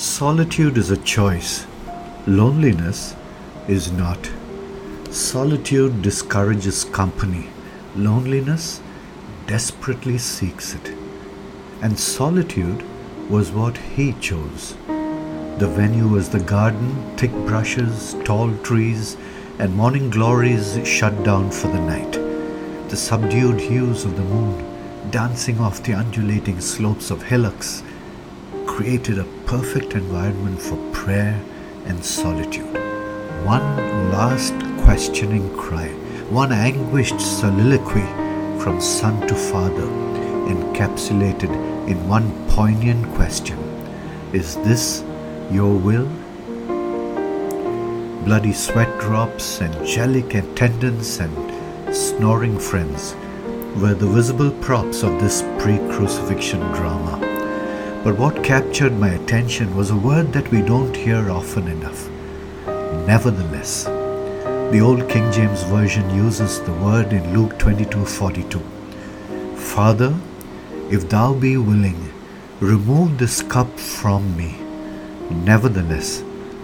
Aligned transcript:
Solitude 0.00 0.78
is 0.78 0.90
a 0.90 0.96
choice, 0.96 1.66
loneliness 2.26 3.14
is 3.68 3.92
not. 3.92 4.30
Solitude 5.10 6.00
discourages 6.00 6.84
company, 6.84 7.50
loneliness 7.94 8.80
desperately 9.46 10.16
seeks 10.16 10.74
it. 10.74 10.94
And 11.82 11.98
solitude 11.98 12.82
was 13.28 13.50
what 13.50 13.76
he 13.76 14.14
chose. 14.14 14.74
The 15.58 15.70
venue 15.70 16.08
was 16.08 16.30
the 16.30 16.40
garden, 16.40 17.18
thick 17.18 17.32
brushes, 17.44 18.16
tall 18.24 18.56
trees, 18.62 19.18
and 19.58 19.76
morning 19.76 20.08
glories 20.08 20.80
shut 20.88 21.24
down 21.24 21.50
for 21.50 21.68
the 21.68 21.78
night. 21.78 22.12
The 22.88 22.96
subdued 22.96 23.60
hues 23.60 24.06
of 24.06 24.16
the 24.16 24.22
moon, 24.22 25.10
dancing 25.10 25.60
off 25.60 25.82
the 25.82 25.92
undulating 25.92 26.62
slopes 26.62 27.10
of 27.10 27.24
hillocks, 27.24 27.82
created 28.80 29.18
a 29.18 29.24
perfect 29.44 29.92
environment 29.92 30.58
for 30.58 30.78
prayer 30.90 31.38
and 31.84 32.02
solitude. 32.02 32.64
One 33.44 33.76
last 34.10 34.54
questioning 34.84 35.54
cry, 35.54 35.88
one 36.30 36.50
anguished 36.50 37.20
soliloquy 37.20 38.08
from 38.58 38.80
son 38.80 39.20
to 39.28 39.34
father, 39.34 39.86
encapsulated 40.54 41.52
in 41.88 42.08
one 42.08 42.32
poignant 42.48 43.06
question 43.16 43.58
Is 44.32 44.56
this 44.68 45.04
your 45.50 45.74
will? 45.76 46.08
Bloody 48.24 48.54
sweat 48.54 48.98
drops, 48.98 49.60
angelic 49.60 50.34
attendants, 50.34 51.20
and 51.20 51.36
snoring 51.94 52.58
friends 52.58 53.14
were 53.76 53.92
the 53.92 54.08
visible 54.08 54.52
props 54.62 55.02
of 55.02 55.20
this 55.20 55.42
pre 55.58 55.76
crucifixion 55.94 56.60
drama. 56.72 57.29
But 58.02 58.16
what 58.16 58.42
captured 58.42 58.94
my 58.98 59.10
attention 59.10 59.76
was 59.76 59.90
a 59.90 59.96
word 59.96 60.32
that 60.32 60.50
we 60.50 60.62
don't 60.62 60.96
hear 60.96 61.30
often 61.30 61.68
enough. 61.68 62.08
Nevertheless, 63.06 63.84
the 64.72 64.80
old 64.80 65.06
King 65.10 65.30
James 65.30 65.64
Version 65.64 66.08
uses 66.14 66.60
the 66.62 66.72
word 66.72 67.12
in 67.12 67.34
Luke 67.34 67.58
22:42. 67.58 68.62
Father, 69.54 70.14
if 70.90 71.08
thou 71.10 71.34
be 71.34 71.58
willing, 71.58 72.00
remove 72.60 73.18
this 73.18 73.42
cup 73.42 73.78
from 73.78 74.34
me. 74.36 74.48
Nevertheless, 75.50 76.22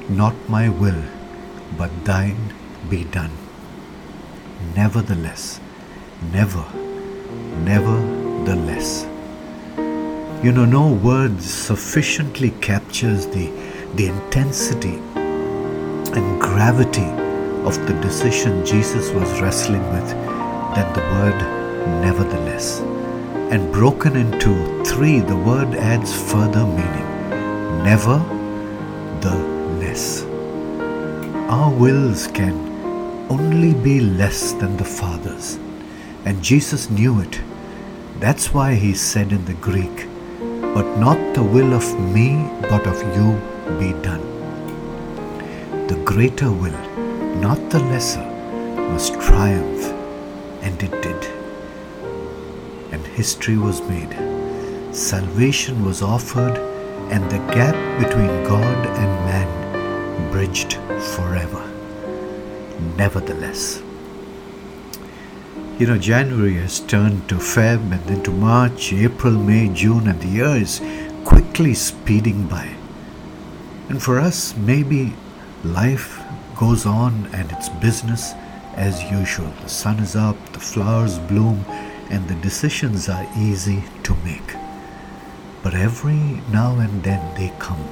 not 0.08 0.34
my 0.48 0.70
will, 0.70 1.02
but 1.82 1.98
thine 2.06 2.54
be 2.94 3.02
done. 3.18 3.34
Nevertheless, 4.74 5.60
never, 6.32 6.64
nevertheless. 7.68 8.90
You 10.46 10.52
know, 10.52 10.64
no 10.64 10.92
word 10.92 11.42
sufficiently 11.42 12.52
captures 12.60 13.26
the, 13.26 13.50
the 13.96 14.06
intensity 14.06 14.94
and 15.16 16.40
gravity 16.40 17.10
of 17.66 17.74
the 17.88 17.98
decision 18.00 18.64
Jesus 18.64 19.10
was 19.10 19.40
wrestling 19.40 19.82
with 19.88 20.08
than 20.76 20.92
the 20.92 21.00
word 21.00 21.36
nevertheless. 22.00 22.78
And 23.50 23.72
broken 23.72 24.14
into 24.14 24.84
three, 24.84 25.18
the 25.18 25.34
word 25.34 25.74
adds 25.74 26.14
further 26.30 26.64
meaning. 26.64 27.82
Never 27.82 28.18
the 29.20 29.34
less. 29.80 30.22
Our 31.50 31.72
wills 31.72 32.28
can 32.28 32.54
only 33.28 33.74
be 33.74 33.98
less 33.98 34.52
than 34.52 34.76
the 34.76 34.84
Father's. 34.84 35.56
And 36.24 36.40
Jesus 36.40 36.88
knew 36.88 37.18
it. 37.18 37.40
That's 38.20 38.54
why 38.54 38.74
he 38.74 38.94
said 38.94 39.32
in 39.32 39.44
the 39.46 39.54
Greek, 39.54 40.06
But 40.76 40.98
not 40.98 41.18
the 41.32 41.42
will 41.42 41.72
of 41.72 41.86
me, 42.12 42.28
but 42.60 42.86
of 42.86 42.98
you 43.16 43.28
be 43.78 43.94
done. 44.02 44.20
The 45.86 45.96
greater 46.04 46.52
will, 46.52 46.78
not 47.40 47.70
the 47.70 47.78
lesser, 47.78 48.26
must 48.92 49.14
triumph, 49.14 49.86
and 50.60 50.82
it 50.82 50.90
did. 51.00 51.22
And 52.92 53.06
history 53.06 53.56
was 53.56 53.80
made. 53.88 54.14
Salvation 54.94 55.82
was 55.82 56.02
offered, 56.02 56.58
and 57.10 57.24
the 57.30 57.38
gap 57.54 57.76
between 57.98 58.44
God 58.44 58.86
and 59.00 59.10
man 59.30 60.30
bridged 60.30 60.74
forever. 61.14 61.64
Nevertheless, 62.98 63.80
you 65.78 65.86
know, 65.86 65.98
January 65.98 66.54
has 66.54 66.80
turned 66.80 67.28
to 67.28 67.34
Feb 67.34 67.92
and 67.92 68.02
then 68.04 68.22
to 68.22 68.30
March, 68.30 68.94
April, 68.94 69.34
May, 69.34 69.68
June, 69.68 70.08
and 70.08 70.18
the 70.22 70.28
year 70.28 70.56
is 70.56 70.80
quickly 71.26 71.74
speeding 71.74 72.46
by. 72.46 72.74
And 73.90 74.02
for 74.02 74.18
us, 74.18 74.56
maybe 74.56 75.12
life 75.62 76.22
goes 76.56 76.86
on 76.86 77.28
and 77.34 77.52
it's 77.52 77.68
business 77.68 78.32
as 78.74 79.02
usual. 79.10 79.52
The 79.62 79.68
sun 79.68 79.98
is 79.98 80.16
up, 80.16 80.36
the 80.54 80.60
flowers 80.60 81.18
bloom, 81.18 81.62
and 82.08 82.26
the 82.26 82.36
decisions 82.36 83.10
are 83.10 83.28
easy 83.36 83.84
to 84.04 84.14
make. 84.24 84.54
But 85.62 85.74
every 85.74 86.40
now 86.50 86.78
and 86.78 87.02
then 87.02 87.34
they 87.34 87.52
come, 87.58 87.86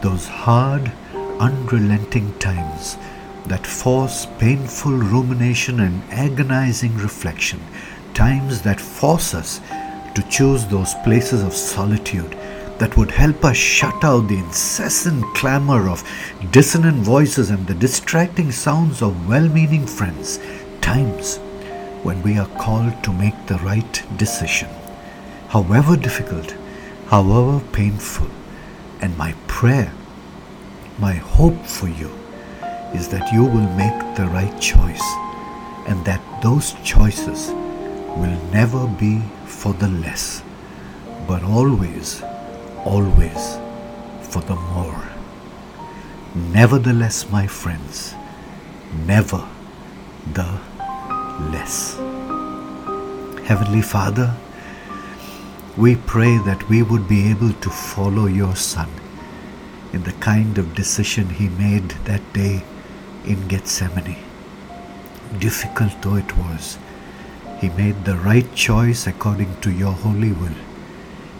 those 0.00 0.28
hard, 0.28 0.92
unrelenting 1.40 2.38
times 2.38 2.96
that 3.46 3.66
force 3.66 4.26
painful 4.38 4.92
rumination 4.92 5.80
and 5.80 6.02
agonizing 6.10 6.96
reflection, 6.96 7.60
times 8.14 8.62
that 8.62 8.80
force 8.80 9.34
us 9.34 9.60
to 10.14 10.22
choose 10.28 10.66
those 10.66 10.94
places 11.04 11.42
of 11.42 11.52
solitude 11.52 12.36
that 12.78 12.96
would 12.96 13.10
help 13.10 13.44
us 13.44 13.56
shut 13.56 14.04
out 14.04 14.26
the 14.28 14.38
incessant 14.38 15.22
clamor 15.34 15.88
of 15.88 16.02
dissonant 16.50 16.98
voices 16.98 17.50
and 17.50 17.66
the 17.66 17.74
distracting 17.74 18.50
sounds 18.50 19.02
of 19.02 19.28
well 19.28 19.48
meaning 19.48 19.86
friends, 19.86 20.38
times 20.80 21.36
when 22.02 22.22
we 22.22 22.38
are 22.38 22.48
called 22.58 23.04
to 23.04 23.12
make 23.12 23.46
the 23.46 23.58
right 23.58 24.02
decision, 24.16 24.68
however 25.48 25.96
difficult, 25.96 26.54
however 27.08 27.64
painful. 27.72 28.28
And 29.02 29.16
my 29.16 29.34
prayer, 29.46 29.92
my 30.98 31.14
hope 31.14 31.64
for 31.64 31.88
you 31.88 32.19
is 32.94 33.08
that 33.08 33.32
you 33.32 33.44
will 33.44 33.68
make 33.76 33.98
the 34.16 34.26
right 34.26 34.60
choice 34.60 35.02
and 35.86 36.04
that 36.04 36.20
those 36.42 36.74
choices 36.84 37.48
will 38.16 38.38
never 38.52 38.86
be 38.86 39.20
for 39.46 39.72
the 39.74 39.88
less, 39.88 40.42
but 41.26 41.42
always, 41.42 42.22
always 42.84 43.58
for 44.22 44.40
the 44.42 44.56
more. 44.56 45.08
Nevertheless, 46.34 47.28
my 47.30 47.46
friends, 47.46 48.14
never 49.06 49.44
the 50.32 50.60
less. 51.52 51.96
Heavenly 53.46 53.82
Father, 53.82 54.34
we 55.76 55.96
pray 55.96 56.36
that 56.38 56.68
we 56.68 56.82
would 56.82 57.08
be 57.08 57.30
able 57.30 57.52
to 57.52 57.70
follow 57.70 58.26
your 58.26 58.54
Son 58.54 58.88
in 59.92 60.02
the 60.04 60.12
kind 60.12 60.58
of 60.58 60.74
decision 60.74 61.28
he 61.28 61.48
made 61.48 61.90
that 62.04 62.22
day 62.32 62.62
in 63.24 63.48
Gethsemane. 63.48 64.16
Difficult 65.38 66.00
though 66.02 66.16
it 66.16 66.36
was, 66.36 66.78
he 67.60 67.68
made 67.70 68.04
the 68.04 68.16
right 68.16 68.54
choice 68.54 69.06
according 69.06 69.60
to 69.60 69.70
your 69.70 69.92
holy 69.92 70.32
will. 70.32 70.56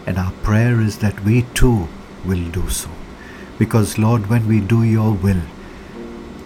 And 0.05 0.17
our 0.17 0.31
prayer 0.43 0.79
is 0.79 0.99
that 0.99 1.19
we 1.23 1.43
too 1.53 1.87
will 2.25 2.49
do 2.49 2.69
so. 2.69 2.89
Because, 3.57 3.97
Lord, 3.97 4.27
when 4.27 4.47
we 4.47 4.59
do 4.59 4.83
your 4.83 5.13
will, 5.13 5.41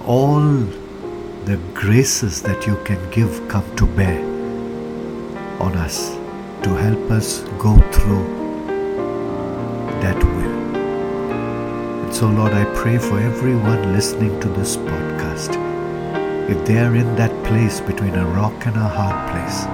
all 0.05 0.41
the 1.45 1.59
graces 1.73 2.41
that 2.41 2.65
you 2.65 2.75
can 2.83 3.09
give 3.11 3.47
come 3.47 3.75
to 3.75 3.85
bear 3.85 4.19
on 5.61 5.75
us 5.75 6.15
to 6.63 6.69
help 6.69 7.11
us 7.11 7.41
go 7.59 7.77
through 7.91 8.25
that 10.01 10.23
will. 10.23 10.64
So, 12.15 12.29
Lord, 12.29 12.53
I 12.53 12.63
pray 12.73 12.97
for 12.97 13.19
everyone 13.19 13.91
listening 13.91 14.39
to 14.39 14.47
this 14.47 14.77
podcast. 14.77 15.51
If 16.49 16.65
they 16.65 16.77
are 16.77 16.95
in 16.95 17.13
that 17.17 17.33
place 17.43 17.81
between 17.81 18.15
a 18.15 18.25
rock 18.27 18.65
and 18.65 18.77
a 18.77 18.87
hard 18.87 19.29
place, 19.31 19.65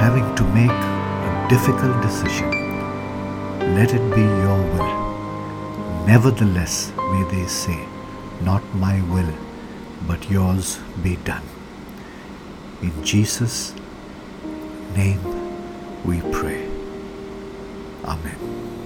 having 0.00 0.34
to 0.36 0.44
make 0.54 0.70
a 0.70 1.46
difficult 1.50 2.00
decision, 2.00 2.50
let 3.76 3.92
it 3.92 4.14
be 4.14 4.22
your 4.22 4.56
will. 4.72 6.06
Nevertheless, 6.06 6.94
may 6.96 7.24
they 7.24 7.46
say, 7.46 7.78
Not 8.40 8.64
my 8.74 9.02
will, 9.02 9.34
but 10.06 10.30
yours 10.30 10.78
be 11.02 11.16
done. 11.16 11.44
In 12.80 13.04
Jesus' 13.04 13.74
name 14.96 15.20
we 16.06 16.22
pray. 16.32 16.66
Amen. 18.06 18.79